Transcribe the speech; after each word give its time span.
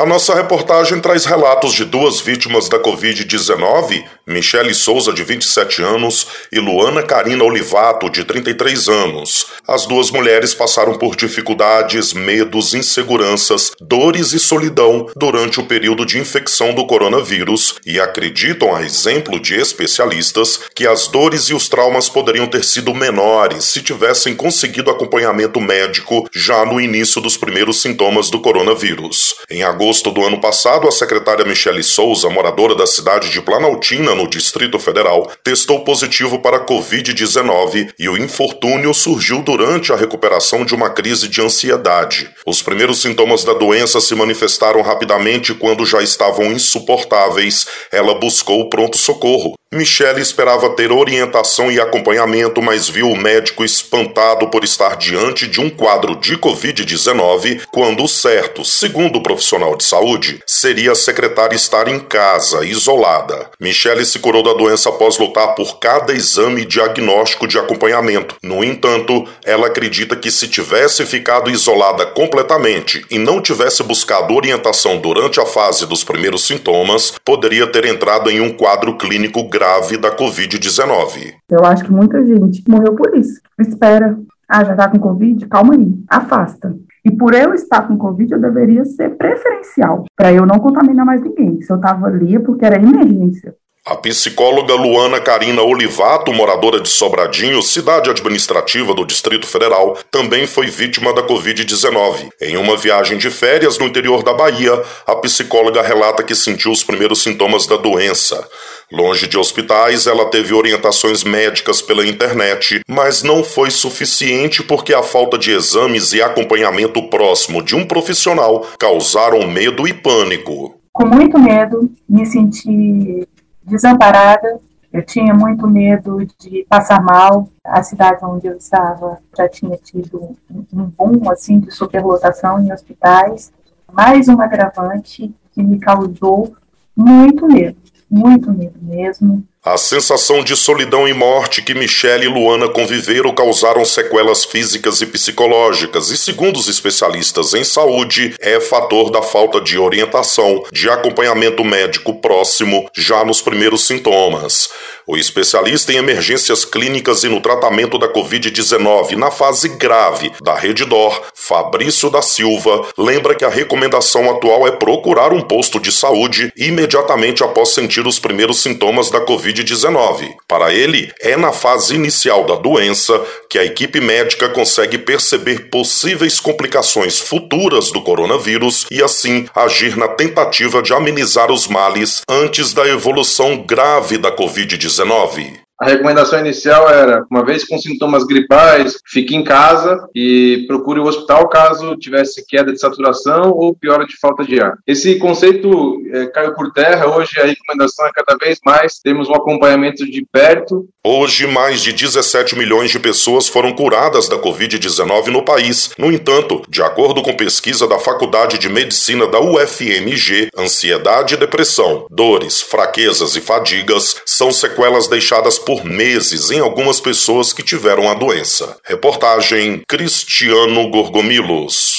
A 0.00 0.06
nossa 0.06 0.32
reportagem 0.32 1.00
traz 1.00 1.24
relatos 1.24 1.72
de 1.72 1.84
duas 1.84 2.20
vítimas 2.20 2.68
da 2.68 2.78
Covid-19, 2.78 4.04
Michele 4.24 4.72
Souza, 4.72 5.12
de 5.12 5.24
27 5.24 5.82
anos, 5.82 6.24
e 6.52 6.60
Luana 6.60 7.02
Karina 7.02 7.42
Olivato, 7.42 8.08
de 8.08 8.22
33 8.22 8.86
anos. 8.88 9.46
As 9.66 9.86
duas 9.86 10.12
mulheres 10.12 10.54
passaram 10.54 10.96
por 10.96 11.16
dificuldades, 11.16 12.12
medos, 12.12 12.74
inseguranças, 12.74 13.72
dores 13.80 14.32
e 14.32 14.38
solidão 14.38 15.10
durante 15.16 15.58
o 15.58 15.66
período 15.66 16.06
de 16.06 16.20
infecção 16.20 16.72
do 16.72 16.86
coronavírus 16.86 17.74
e 17.84 17.98
acreditam, 17.98 18.76
a 18.76 18.84
exemplo 18.84 19.40
de 19.40 19.56
especialistas, 19.56 20.60
que 20.76 20.86
as 20.86 21.08
dores 21.08 21.46
e 21.46 21.54
os 21.54 21.68
traumas 21.68 22.08
poderiam 22.08 22.46
ter 22.46 22.64
sido 22.64 22.94
menores 22.94 23.64
se 23.64 23.82
tivessem 23.82 24.36
conseguido 24.36 24.92
acompanhamento 24.92 25.60
médico 25.60 26.28
já 26.32 26.64
no 26.64 26.80
início 26.80 27.20
dos 27.20 27.36
primeiros 27.36 27.82
sintomas 27.82 28.30
do 28.30 28.40
coronavírus. 28.40 29.34
Em 29.50 29.64
agosto, 29.64 29.87
agosto 29.88 30.10
do 30.10 30.22
ano 30.22 30.38
passado, 30.38 30.86
a 30.86 30.92
secretária 30.92 31.46
Michele 31.46 31.82
Souza, 31.82 32.28
moradora 32.28 32.74
da 32.74 32.86
cidade 32.86 33.30
de 33.30 33.40
Planaltina, 33.40 34.14
no 34.14 34.28
Distrito 34.28 34.78
Federal, 34.78 35.32
testou 35.42 35.80
positivo 35.80 36.40
para 36.40 36.66
Covid-19 36.66 37.94
e 37.98 38.06
o 38.06 38.18
infortúnio 38.18 38.92
surgiu 38.92 39.40
durante 39.40 39.90
a 39.90 39.96
recuperação 39.96 40.62
de 40.62 40.74
uma 40.74 40.90
crise 40.90 41.26
de 41.26 41.40
ansiedade. 41.40 42.28
Os 42.46 42.60
primeiros 42.60 43.00
sintomas 43.00 43.44
da 43.44 43.54
doença 43.54 43.98
se 43.98 44.14
manifestaram 44.14 44.82
rapidamente 44.82 45.54
quando 45.54 45.86
já 45.86 46.02
estavam 46.02 46.52
insuportáveis. 46.52 47.66
Ela 47.90 48.14
buscou 48.14 48.60
o 48.60 48.68
pronto-socorro. 48.68 49.54
Michele 49.70 50.22
esperava 50.22 50.70
ter 50.70 50.90
orientação 50.90 51.70
e 51.70 51.78
acompanhamento, 51.78 52.62
mas 52.62 52.88
viu 52.88 53.10
o 53.10 53.14
médico 53.14 53.62
espantado 53.62 54.48
por 54.48 54.64
estar 54.64 54.96
diante 54.96 55.46
de 55.46 55.60
um 55.60 55.68
quadro 55.68 56.16
de 56.16 56.38
Covid-19, 56.38 57.64
quando 57.70 58.02
o 58.02 58.08
certo, 58.08 58.64
segundo 58.64 59.16
o 59.16 59.22
profissional 59.22 59.76
de 59.76 59.84
saúde, 59.84 60.40
seria 60.46 60.92
a 60.92 60.94
secretária 60.94 61.54
estar 61.54 61.86
em 61.86 62.00
casa, 62.00 62.64
isolada. 62.64 63.50
Michele 63.60 64.06
se 64.06 64.18
curou 64.18 64.42
da 64.42 64.54
doença 64.54 64.88
após 64.88 65.18
lutar 65.18 65.54
por 65.54 65.78
cada 65.78 66.14
exame 66.14 66.64
diagnóstico 66.64 67.46
de 67.46 67.58
acompanhamento. 67.58 68.36
No 68.42 68.64
entanto, 68.64 69.28
ela 69.44 69.66
acredita 69.66 70.16
que 70.16 70.30
se 70.30 70.48
tivesse 70.48 71.04
ficado 71.04 71.50
isolada 71.50 72.06
completamente 72.06 73.04
e 73.10 73.18
não 73.18 73.38
tivesse 73.38 73.82
buscado 73.82 74.32
orientação 74.32 74.96
durante 74.96 75.38
a 75.38 75.44
fase 75.44 75.84
dos 75.84 76.02
primeiros 76.02 76.46
sintomas, 76.46 77.12
poderia 77.22 77.66
ter 77.66 77.84
entrado 77.84 78.30
em 78.30 78.40
um 78.40 78.50
quadro 78.50 78.96
clínico 78.96 79.42
grave 79.42 79.57
da 80.00 80.16
Covid-19. 80.16 81.34
Eu 81.50 81.64
acho 81.64 81.84
que 81.84 81.92
muita 81.92 82.24
gente 82.24 82.62
morreu 82.68 82.94
por 82.94 83.16
isso. 83.16 83.40
Espera. 83.58 84.18
Ah, 84.48 84.64
já 84.64 84.74
tá 84.74 84.88
com 84.88 84.98
Covid? 84.98 85.46
Calma 85.46 85.74
aí. 85.74 85.94
Afasta. 86.08 86.74
E 87.04 87.10
por 87.10 87.34
eu 87.34 87.54
estar 87.54 87.86
com 87.86 87.96
Covid, 87.96 88.32
eu 88.32 88.40
deveria 88.40 88.84
ser 88.84 89.16
preferencial, 89.16 90.04
para 90.16 90.32
eu 90.32 90.44
não 90.44 90.58
contaminar 90.58 91.06
mais 91.06 91.22
ninguém. 91.22 91.60
Se 91.62 91.72
eu 91.72 91.76
estava 91.76 92.06
ali 92.06 92.36
é 92.36 92.38
porque 92.38 92.64
era 92.64 92.76
emergência. 92.76 93.54
A 93.88 93.96
psicóloga 93.96 94.74
Luana 94.74 95.18
Carina 95.18 95.62
Olivato, 95.62 96.30
moradora 96.30 96.78
de 96.78 96.90
Sobradinho, 96.90 97.62
cidade 97.62 98.10
administrativa 98.10 98.92
do 98.92 99.02
Distrito 99.02 99.46
Federal, 99.46 99.96
também 100.10 100.46
foi 100.46 100.66
vítima 100.66 101.10
da 101.14 101.22
Covid-19. 101.22 102.28
Em 102.38 102.58
uma 102.58 102.76
viagem 102.76 103.16
de 103.16 103.30
férias 103.30 103.78
no 103.78 103.86
interior 103.86 104.22
da 104.22 104.34
Bahia, 104.34 104.82
a 105.06 105.16
psicóloga 105.16 105.80
relata 105.80 106.22
que 106.22 106.34
sentiu 106.34 106.70
os 106.70 106.84
primeiros 106.84 107.22
sintomas 107.22 107.66
da 107.66 107.78
doença. 107.78 108.46
Longe 108.92 109.26
de 109.26 109.38
hospitais, 109.38 110.06
ela 110.06 110.26
teve 110.26 110.52
orientações 110.52 111.24
médicas 111.24 111.80
pela 111.80 112.06
internet, 112.06 112.82
mas 112.86 113.22
não 113.22 113.42
foi 113.42 113.70
suficiente 113.70 114.62
porque 114.62 114.92
a 114.92 115.02
falta 115.02 115.38
de 115.38 115.50
exames 115.50 116.12
e 116.12 116.20
acompanhamento 116.20 117.08
próximo 117.08 117.62
de 117.62 117.74
um 117.74 117.86
profissional 117.86 118.66
causaram 118.78 119.48
medo 119.48 119.88
e 119.88 119.94
pânico. 119.94 120.78
Com 120.92 121.06
muito 121.06 121.38
medo, 121.38 121.90
me 122.06 122.26
senti 122.26 123.26
desamparada. 123.68 124.60
Eu 124.92 125.04
tinha 125.04 125.34
muito 125.34 125.66
medo 125.68 126.26
de 126.40 126.64
passar 126.68 127.02
mal. 127.02 127.48
A 127.64 127.82
cidade 127.82 128.24
onde 128.24 128.46
eu 128.46 128.56
estava 128.56 129.18
já 129.36 129.48
tinha 129.48 129.76
tido 129.76 130.36
um 130.72 130.84
boom 130.84 131.30
assim 131.30 131.60
de 131.60 131.70
superlotação 131.70 132.58
em 132.60 132.72
hospitais. 132.72 133.52
Mais 133.92 134.28
um 134.28 134.40
agravante 134.40 135.32
que 135.52 135.62
me 135.62 135.78
causou 135.78 136.54
muito 136.96 137.46
medo, 137.46 137.76
muito 138.10 138.50
medo 138.52 138.78
mesmo. 138.80 139.44
A 139.64 139.76
sensação 139.76 140.44
de 140.44 140.56
solidão 140.56 141.08
e 141.08 141.12
morte 141.12 141.62
que 141.62 141.74
Michelle 141.74 142.24
e 142.24 142.28
Luana 142.28 142.68
conviveram 142.68 143.34
causaram 143.34 143.84
sequelas 143.84 144.44
físicas 144.44 145.00
e 145.00 145.06
psicológicas, 145.06 146.10
e 146.10 146.16
segundo 146.16 146.58
os 146.58 146.68
especialistas 146.68 147.54
em 147.54 147.64
saúde, 147.64 148.36
é 148.40 148.60
fator 148.60 149.10
da 149.10 149.20
falta 149.20 149.60
de 149.60 149.76
orientação, 149.76 150.62
de 150.72 150.88
acompanhamento 150.88 151.64
médico 151.64 152.14
próximo 152.20 152.88
já 152.96 153.24
nos 153.24 153.42
primeiros 153.42 153.84
sintomas. 153.84 154.68
O 155.08 155.16
especialista 155.16 155.92
em 155.92 155.96
emergências 155.96 156.64
clínicas 156.64 157.24
e 157.24 157.28
no 157.28 157.40
tratamento 157.40 157.98
da 157.98 158.12
Covid-19 158.12 159.16
na 159.16 159.30
fase 159.30 159.70
grave 159.70 160.30
da 160.42 160.54
Rede 160.54 160.84
Dor, 160.84 161.22
Fabrício 161.34 162.10
da 162.10 162.20
Silva, 162.20 162.86
lembra 162.96 163.34
que 163.34 163.44
a 163.44 163.48
recomendação 163.48 164.30
atual 164.30 164.68
é 164.68 164.70
procurar 164.70 165.32
um 165.32 165.40
posto 165.40 165.80
de 165.80 165.90
saúde 165.90 166.52
imediatamente 166.56 167.42
após 167.42 167.70
sentir 167.70 168.06
os 168.06 168.18
primeiros 168.18 168.58
sintomas 168.58 169.10
da 169.10 169.20
Covid-19 169.20 169.48
Covid-19. 169.58 170.34
Para 170.46 170.72
ele, 170.72 171.12
é 171.20 171.36
na 171.36 171.52
fase 171.52 171.94
inicial 171.94 172.44
da 172.44 172.56
doença 172.56 173.20
que 173.48 173.58
a 173.58 173.64
equipe 173.64 174.00
médica 174.00 174.48
consegue 174.48 174.98
perceber 174.98 175.68
possíveis 175.70 176.40
complicações 176.40 177.18
futuras 177.18 177.90
do 177.90 178.02
coronavírus 178.02 178.86
e, 178.90 179.02
assim, 179.02 179.46
agir 179.54 179.96
na 179.96 180.08
tentativa 180.08 180.82
de 180.82 180.92
amenizar 180.92 181.50
os 181.50 181.66
males 181.66 182.22
antes 182.28 182.72
da 182.72 182.86
evolução 182.86 183.64
grave 183.66 184.18
da 184.18 184.34
Covid-19. 184.34 184.97
19. 185.04 185.67
A 185.80 185.86
recomendação 185.86 186.40
inicial 186.40 186.90
era, 186.90 187.24
uma 187.30 187.44
vez 187.44 187.64
com 187.64 187.78
sintomas 187.78 188.24
gripais, 188.24 188.98
fique 189.06 189.36
em 189.36 189.44
casa 189.44 190.08
e 190.12 190.64
procure 190.66 190.98
o 190.98 191.04
hospital 191.04 191.48
caso 191.48 191.96
tivesse 191.96 192.44
queda 192.46 192.72
de 192.72 192.80
saturação 192.80 193.52
ou 193.52 193.74
piora 193.74 194.04
de 194.04 194.16
falta 194.18 194.44
de 194.44 194.60
ar. 194.60 194.76
Esse 194.84 195.16
conceito 195.18 196.02
é, 196.12 196.26
caiu 196.26 196.52
por 196.54 196.72
terra, 196.72 197.06
hoje 197.06 197.40
a 197.40 197.46
recomendação 197.46 198.06
é 198.06 198.10
cada 198.12 198.36
vez 198.36 198.58
mais 198.64 198.98
temos 198.98 199.28
um 199.28 199.34
acompanhamento 199.34 200.04
de 200.04 200.26
perto. 200.32 200.88
Hoje, 201.04 201.46
mais 201.46 201.80
de 201.80 201.92
17 201.92 202.58
milhões 202.58 202.90
de 202.90 202.98
pessoas 202.98 203.48
foram 203.48 203.72
curadas 203.72 204.28
da 204.28 204.36
Covid-19 204.36 205.28
no 205.28 205.44
país. 205.44 205.90
No 205.96 206.12
entanto, 206.12 206.62
de 206.68 206.82
acordo 206.82 207.22
com 207.22 207.36
pesquisa 207.36 207.86
da 207.86 207.98
Faculdade 207.98 208.58
de 208.58 208.68
Medicina 208.68 209.26
da 209.26 209.40
UFMG, 209.40 210.48
ansiedade 210.56 211.34
e 211.34 211.38
depressão, 211.38 212.06
dores, 212.10 212.62
fraquezas 212.62 213.36
e 213.36 213.40
fadigas 213.40 214.20
são 214.26 214.50
sequelas 214.50 215.08
deixadas 215.08 215.58
por 215.68 215.84
meses 215.84 216.50
em 216.50 216.60
algumas 216.60 216.98
pessoas 216.98 217.52
que 217.52 217.62
tiveram 217.62 218.08
a 218.08 218.14
doença. 218.14 218.78
Reportagem 218.84 219.82
Cristiano 219.86 220.88
Gorgomilos. 220.88 221.97